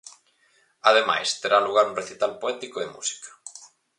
[0.89, 3.29] Ademais, terá lugar un recital poético e música.